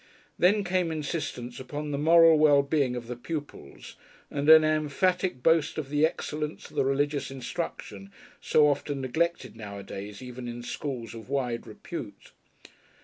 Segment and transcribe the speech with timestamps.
[0.39, 3.95] Then came insistence upon the "moral well being" of the pupils,
[4.31, 8.11] and an emphatic boast of the excellence of the religious instruction,
[8.41, 12.31] "so often neglected nowadays even in schools of wide repute."